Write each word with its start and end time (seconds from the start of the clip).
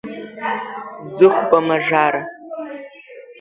Зыхәба 1.15 1.59
Мажара… 1.67 2.21